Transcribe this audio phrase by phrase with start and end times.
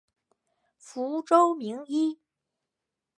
[0.79, 2.19] 福州名医。